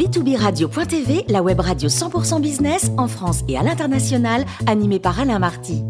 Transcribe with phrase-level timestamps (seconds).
[0.00, 5.38] B2B Radio.tv, la web radio 100% business en France et à l'international, animée par Alain
[5.38, 5.84] Marty.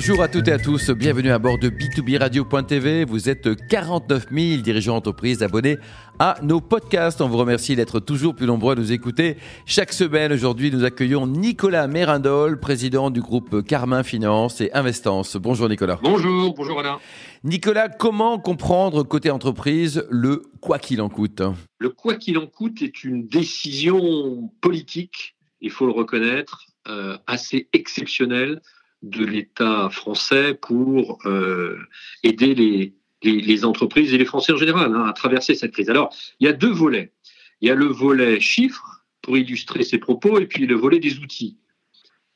[0.00, 3.04] Bonjour à toutes et à tous, bienvenue à bord de B2B Radio.tv.
[3.04, 5.76] Vous êtes 49 000 dirigeants d'entreprise abonnés
[6.20, 7.20] à nos podcasts.
[7.20, 9.38] On vous remercie d'être toujours plus nombreux à nous écouter.
[9.66, 15.34] Chaque semaine, aujourd'hui, nous accueillons Nicolas Mérindol, président du groupe Carmin Finance et Investance.
[15.34, 15.98] Bonjour Nicolas.
[16.00, 17.00] Bonjour, bonjour Alain.
[17.42, 21.42] Nicolas, comment comprendre côté entreprise le quoi qu'il en coûte?
[21.80, 27.68] Le quoi qu'il en coûte est une décision politique, il faut le reconnaître, euh, assez
[27.72, 28.60] exceptionnelle
[29.02, 31.78] de l'État français pour euh,
[32.22, 35.90] aider les, les, entreprises et les Français en général hein, à traverser cette crise.
[35.90, 37.12] Alors, il y a deux volets.
[37.60, 41.18] Il y a le volet chiffres pour illustrer ces propos et puis le volet des
[41.18, 41.58] outils.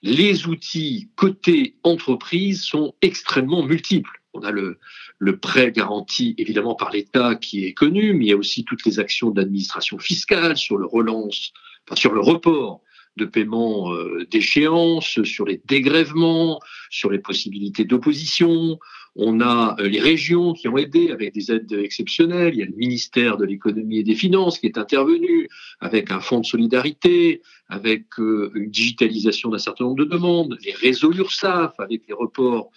[0.02, 4.20] Les outils côté entreprise sont extrêmement multiples.
[4.34, 4.78] On a le,
[5.18, 8.84] le prêt garanti évidemment par l'État qui est connu, mais il y a aussi toutes
[8.84, 11.52] les actions d'administration fiscale sur le relance,
[11.94, 12.82] sur le report
[13.16, 18.78] de paiement euh, d'échéance, sur les dégrèvements, sur les possibilités d'opposition.
[19.14, 22.54] On a euh, les régions qui ont aidé avec des aides exceptionnelles.
[22.54, 25.48] Il y a le ministère de l'économie et des finances qui est intervenu
[25.80, 30.72] avec un fonds de solidarité, avec euh, une digitalisation d'un certain nombre de demandes, les
[30.72, 32.70] réseaux URSAF avec les reports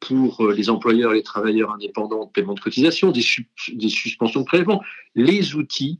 [0.00, 4.82] pour les employeurs et les travailleurs indépendants de paiement de cotisation, des, suspensions de prélèvement.
[5.14, 5.98] Les outils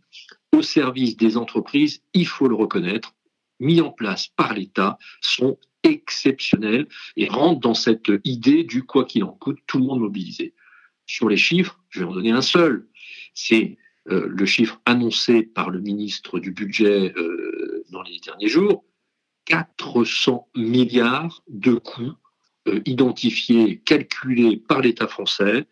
[0.54, 3.14] au service des entreprises, il faut le reconnaître,
[3.60, 9.24] mis en place par l'État sont exceptionnels et rentrent dans cette idée du quoi qu'il
[9.24, 10.54] en coûte, tout le monde mobilisé.
[11.06, 12.88] Sur les chiffres, je vais en donner un seul.
[13.34, 13.76] C'est
[14.10, 18.84] euh, le chiffre annoncé par le ministre du Budget euh, dans les derniers jours.
[19.46, 22.14] 400 milliards de coûts
[22.66, 25.66] euh, identifiés, calculés par l'État français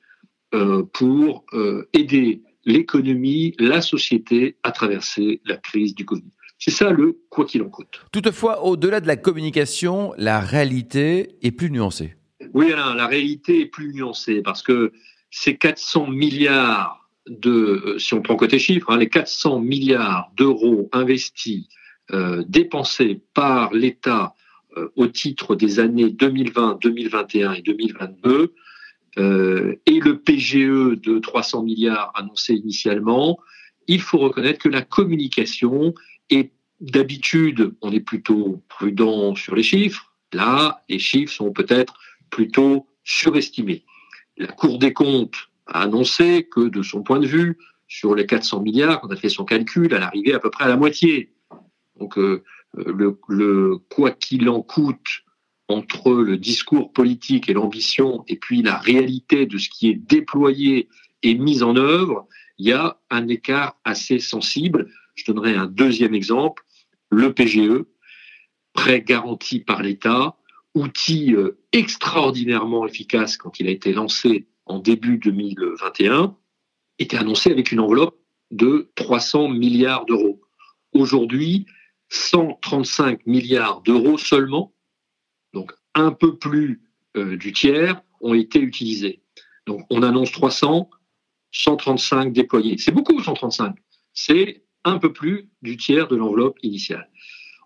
[0.93, 1.47] pour
[1.95, 6.31] aider l'économie, la société à traverser la crise du Covid.
[6.65, 8.05] C'est ça le quoi qu'il en coûte.
[8.13, 12.15] Toutefois, au-delà de la communication, la réalité est plus nuancée.
[12.55, 14.93] Oui, Alain, la réalité est plus nuancée parce que
[15.29, 20.89] ces 400 milliards de, euh, si on prend côté chiffres, hein, les 400 milliards d'euros
[20.93, 21.67] investis,
[22.13, 24.37] euh, dépensés par l'État
[24.77, 28.55] euh, au titre des années 2020, 2021 et 2022,
[29.17, 33.41] et le PGE de 300 milliards annoncé initialement,
[33.89, 35.93] il faut reconnaître que la communication
[36.31, 40.13] et d'habitude, on est plutôt prudent sur les chiffres.
[40.33, 41.95] Là, les chiffres sont peut-être
[42.31, 43.85] plutôt surestimés.
[44.37, 48.63] La Cour des comptes a annoncé que, de son point de vue, sur les 400
[48.63, 51.33] milliards, elle a fait son calcul, elle arrivait à peu près à la moitié.
[51.99, 52.43] Donc, euh,
[52.75, 55.25] le quoi qu'il en coûte
[55.69, 60.89] entre le discours politique et l'ambition, et puis la réalité de ce qui est déployé
[61.23, 62.27] et mis en œuvre,
[62.59, 64.91] il y a un écart assez sensible.
[65.15, 66.65] Je donnerai un deuxième exemple,
[67.11, 67.85] le PGE,
[68.73, 70.37] prêt garanti par l'État,
[70.75, 76.37] outil euh, extraordinairement efficace quand il a été lancé en début 2021,
[76.99, 78.19] était annoncé avec une enveloppe
[78.51, 80.41] de 300 milliards d'euros.
[80.93, 81.67] Aujourd'hui,
[82.11, 84.75] 135 milliards d'euros seulement,
[85.53, 86.83] donc un peu plus
[87.17, 89.23] euh, du tiers, ont été utilisés.
[89.67, 90.91] Donc on annonce 300,
[91.53, 92.79] 135 déployés.
[92.79, 93.75] C'est beaucoup 135.
[94.13, 97.09] C'est un peu plus du tiers de l'enveloppe initiale.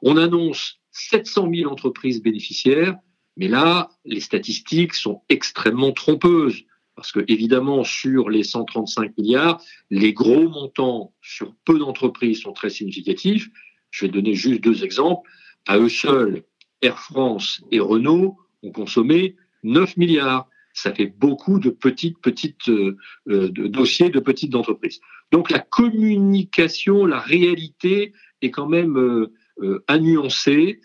[0.03, 2.97] On annonce 700 000 entreprises bénéficiaires,
[3.37, 6.65] mais là, les statistiques sont extrêmement trompeuses.
[6.95, 12.71] Parce que, évidemment, sur les 135 milliards, les gros montants sur peu d'entreprises sont très
[12.71, 13.51] significatifs.
[13.91, 15.29] Je vais donner juste deux exemples.
[15.67, 16.45] À eux seuls,
[16.81, 22.99] Air France et Renault ont consommé 9 milliards ça fait beaucoup de petites, petites euh,
[23.29, 25.01] euh, dossiers de petites entreprises.
[25.33, 29.33] Donc la communication, la réalité est quand même euh,
[29.63, 30.81] euh nuancer.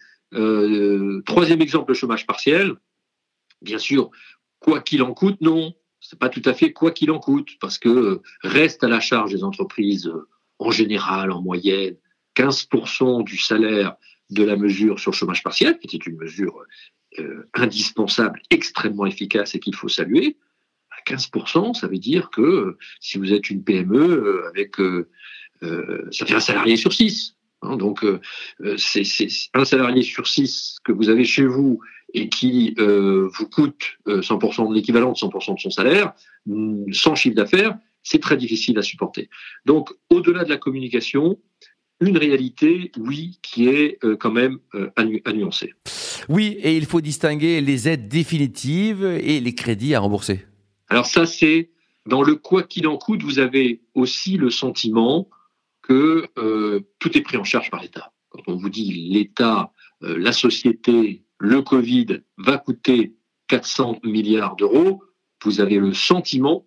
[1.26, 2.76] troisième exemple, le chômage partiel.
[3.62, 4.10] Bien sûr,
[4.60, 7.78] quoi qu'il en coûte, non, c'est pas tout à fait quoi qu'il en coûte, parce
[7.78, 10.12] que reste à la charge des entreprises
[10.58, 11.96] en général, en moyenne,
[12.36, 13.96] 15% du salaire
[14.30, 16.64] de la mesure sur le chômage partiel, qui était une mesure
[17.20, 20.38] euh, indispensable, extrêmement efficace et qu'il faut saluer,
[21.08, 24.76] 15%, ça veut dire que euh, si vous êtes une PME euh, avec,
[26.12, 27.36] ça fait un salarié sur six.
[27.62, 28.04] Hein, donc,
[28.78, 29.04] c'est
[29.54, 31.80] un salarié sur six que vous avez chez vous
[32.16, 36.14] et qui vous coûte 100% de l'équivalent de 100% de son salaire,
[36.48, 39.30] mm, sans chiffre d'affaires, c'est très difficile à supporter.
[39.68, 41.38] Donc, au-delà de la communication,
[42.00, 44.58] une réalité, oui, qui est quand même
[44.96, 45.74] à, nuancer.
[46.30, 50.46] Oui, et il faut distinguer les aides définitives et les crédits à rembourser.
[50.92, 51.70] Alors ça, c'est
[52.06, 55.30] dans le quoi qu'il en coûte, vous avez aussi le sentiment
[55.82, 56.28] que
[57.00, 58.12] tout est pris en charge par l'État.
[58.28, 59.72] Quand on vous dit l'État,
[60.02, 63.16] la société, le Covid va coûter
[63.48, 65.02] 400 milliards d'euros,
[65.46, 66.66] vous avez le sentiment,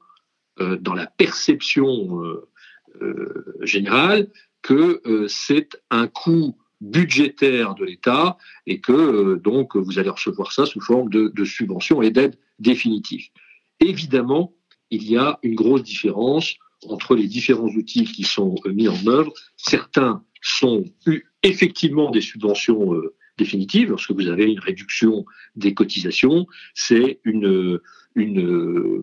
[0.58, 2.40] dans la perception
[3.60, 4.30] générale,
[4.62, 10.66] que c'est un coût budgétaire de l'État et que euh, donc vous allez recevoir ça
[10.66, 13.28] sous forme de, de subventions et d'aides définitives.
[13.80, 14.54] Évidemment,
[14.90, 16.54] il y a une grosse différence
[16.86, 19.32] entre les différents outils qui sont euh, mis en œuvre.
[19.56, 20.84] Certains sont
[21.42, 23.90] effectivement des subventions euh, définitives.
[23.90, 25.24] Lorsque vous avez une réduction
[25.56, 27.80] des cotisations, c'est une,
[28.14, 29.02] une,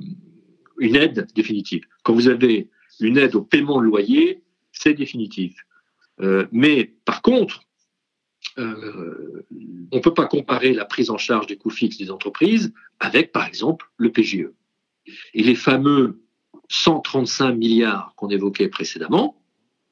[0.80, 1.84] aide définitive.
[2.04, 2.70] Quand vous avez
[3.00, 5.56] une aide au paiement de loyer, c'est définitif.
[6.52, 7.66] mais par contre,
[8.58, 9.46] euh,
[9.92, 13.32] on ne peut pas comparer la prise en charge des coûts fixes des entreprises avec,
[13.32, 14.50] par exemple, le PGE.
[15.34, 16.22] Et les fameux
[16.70, 19.42] 135 milliards qu'on évoquait précédemment,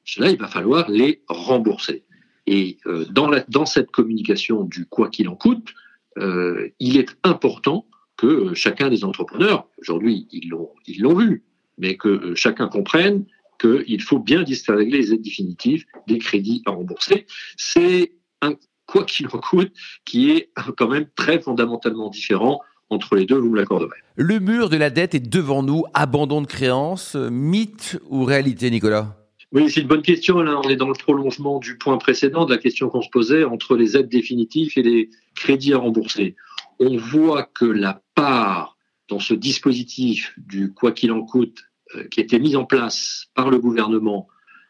[0.05, 2.03] cela, il va falloir les rembourser.
[2.47, 5.73] Et euh, dans, cette communication du quoi qu'il en coûte,
[6.17, 7.85] euh, il est important
[8.17, 11.43] que chacun des entrepreneurs, aujourd'hui ils l'ont, ils l'ont vu,
[11.77, 13.25] mais que chacun comprenne
[13.59, 17.27] qu'il faut bien distinguer les aides définitives des crédits à rembourser.
[17.55, 18.55] C'est un
[18.87, 19.71] quoi qu'il en coûte,
[20.05, 23.97] qui est quand même très fondamentalement différent entre les deux, vous me l'accorderez.
[24.15, 29.15] Le mur de la dette est devant nous, abandon de créances, mythe ou réalité, Nicolas?
[29.51, 30.41] Oui, c'est une bonne question.
[30.41, 33.43] Là, on est dans le prolongement du point précédent, de la question qu'on se posait
[33.43, 36.35] entre les aides définitives et les crédits à rembourser.
[36.79, 38.77] On voit que la part
[39.09, 41.63] dans ce dispositif du quoi qu'il en coûte,
[41.95, 44.27] euh, qui a été mis en place par le gouvernement,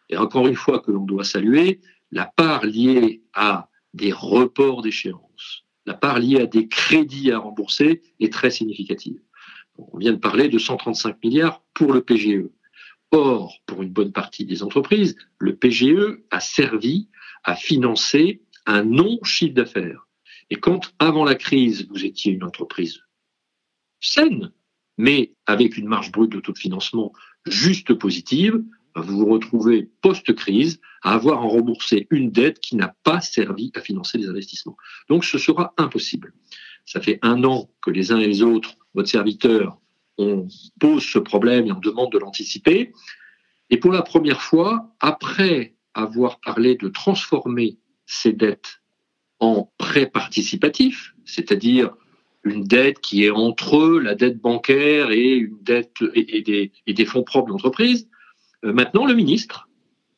[0.09, 1.81] et encore une fois que l'on doit saluer,
[2.11, 5.19] la part liée à des reports d'échéance,
[5.85, 9.19] la part liée à des crédits à rembourser est très significative.
[9.77, 12.49] On vient de parler de 135 milliards pour le PGE.
[13.11, 17.09] Or, pour une bonne partie des entreprises, le PGE a servi
[17.43, 20.07] à financer un non-chiffre d'affaires.
[20.49, 23.01] Et quand, avant la crise, vous étiez une entreprise
[23.99, 24.51] saine,
[24.97, 27.11] mais avec une marge brute de taux de financement
[27.45, 28.61] juste positive,
[28.95, 33.81] vous vous retrouvez post-crise à avoir à rembourser une dette qui n'a pas servi à
[33.81, 34.77] financer les investissements.
[35.07, 36.33] Donc ce sera impossible.
[36.85, 39.77] Ça fait un an que les uns et les autres, votre serviteur,
[40.17, 40.47] on
[40.79, 42.93] pose ce problème et on demande de l'anticiper.
[43.69, 48.81] Et pour la première fois, après avoir parlé de transformer ces dettes
[49.39, 51.93] en prêts participatifs, c'est-à-dire
[52.43, 56.41] une dette qui est entre la dette bancaire et une dette et,
[56.93, 58.09] des, fonds propres d'entreprise,
[58.63, 59.69] maintenant, le ministre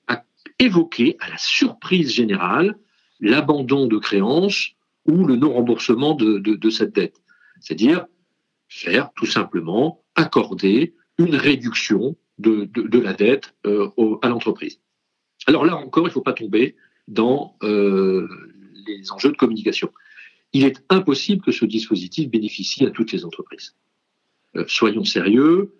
[0.07, 0.23] a
[0.59, 2.77] évoqué, à la surprise générale,
[3.19, 4.69] l'abandon de créances
[5.05, 7.21] ou le non-remboursement de, cette dette.
[7.59, 8.05] C'est-à-dire
[8.67, 13.89] faire tout simplement accorder une réduction de, la dette euh,
[14.21, 14.79] à l'entreprise.
[15.47, 16.75] Alors là encore, il ne faut pas tomber
[17.07, 18.27] dans euh,
[18.87, 19.91] les enjeux de communication.
[20.53, 23.75] Il est impossible que ce dispositif bénéficie à toutes les entreprises.
[24.67, 25.73] soyons sérieux,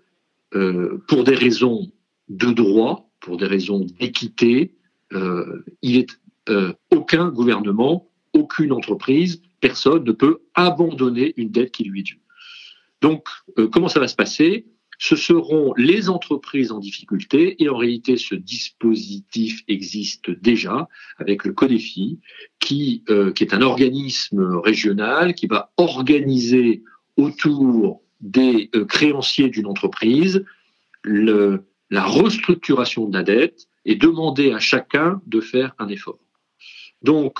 [1.08, 1.92] pour des raisons
[2.32, 4.74] de droit, pour des raisons d'équité,
[5.14, 6.10] euh, il est
[6.50, 12.22] euh, aucun gouvernement, aucune entreprise, personne ne peut abandonner une dette qui lui est due.
[13.02, 13.28] Donc,
[13.60, 14.66] euh, comment ça va se passer?
[14.98, 20.88] Ce seront les entreprises en difficulté, et en réalité, ce dispositif existe déjà
[21.18, 22.20] avec le CODEFI,
[22.60, 23.04] qui,
[23.36, 26.84] qui est un organisme régional qui va organiser
[27.18, 30.46] autour des créanciers d'une entreprise
[31.02, 36.20] le, la restructuration de la dette et demander à chacun de faire un effort.
[37.02, 37.40] Donc,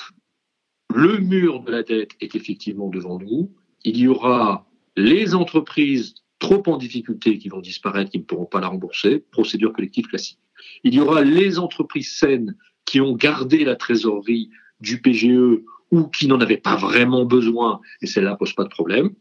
[0.94, 3.52] le mur de la dette est effectivement devant nous.
[3.84, 4.68] Il y aura
[4.98, 9.72] les entreprises trop en difficulté qui vont disparaître, qui ne pourront pas la rembourser, procédure
[9.72, 10.40] collective classique.
[10.84, 14.50] Il y aura les entreprises saines qui ont gardé la trésorerie
[14.82, 19.12] du PGE ou qui n'en avaient pas vraiment besoin, et celle-là pose pas de problème.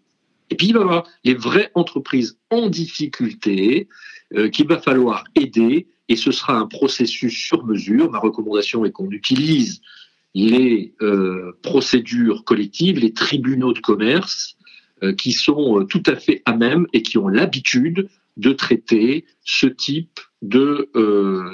[0.50, 3.88] Et puis il va y avoir les vraies entreprises en difficulté
[4.34, 8.10] euh, qu'il va falloir aider et ce sera un processus sur mesure.
[8.10, 9.80] Ma recommandation est qu'on utilise
[10.34, 14.56] les euh, procédures collectives, les tribunaux de commerce,
[15.02, 19.66] euh, qui sont tout à fait à même et qui ont l'habitude de traiter ce
[19.66, 20.88] type de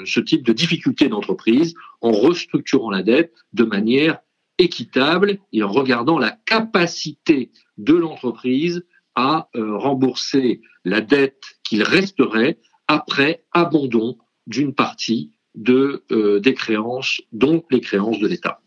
[0.04, 4.18] ce type de difficultés d'entreprise en restructurant la dette de manière
[4.58, 8.84] équitable et en regardant la capacité de l'entreprise
[9.14, 12.58] à rembourser la dette qu'il resterait
[12.88, 18.60] après abandon d'une partie de, euh, des créances, dont les créances de l'État.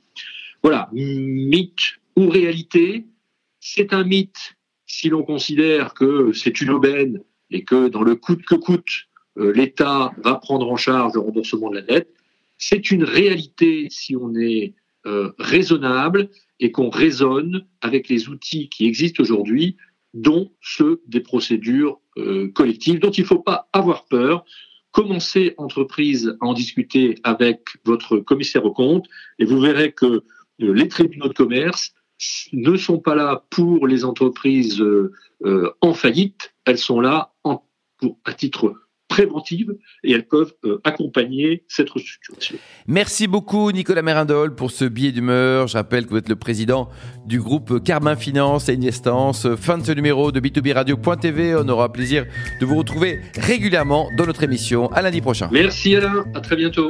[0.63, 3.05] Voilà, mythe ou réalité,
[3.59, 8.35] c'est un mythe si l'on considère que c'est une aubaine et que dans le coût
[8.35, 12.13] que coûte, euh, l'État va prendre en charge le remboursement de la dette.
[12.57, 14.73] C'est une réalité si on est
[15.05, 16.29] euh, raisonnable
[16.59, 19.77] et qu'on raisonne avec les outils qui existent aujourd'hui,
[20.13, 24.43] dont ceux des procédures euh, collectives, dont il ne faut pas avoir peur.
[24.91, 29.05] Commencez, entreprise, à en discuter avec votre commissaire au compte
[29.37, 30.21] et vous verrez que euh,
[30.59, 31.93] les tribunaux de commerce
[32.51, 34.83] ne sont pas là pour les entreprises
[35.79, 37.31] en faillite, elles sont là
[37.97, 38.75] pour, à titre
[39.09, 42.55] préventives et elles peuvent euh, accompagner cette restructuration.
[42.87, 45.67] Merci beaucoup Nicolas Mérindol pour ce billet d'humeur.
[45.67, 46.87] Je rappelle que vous êtes le président
[47.25, 49.47] du groupe Carmin Finance et Investance.
[49.55, 51.55] Fin de ce numéro de B2B Radio.tv.
[51.55, 52.25] On aura plaisir
[52.61, 54.87] de vous retrouver régulièrement dans notre émission.
[54.93, 55.49] À lundi prochain.
[55.51, 56.89] Merci Alain, à très bientôt.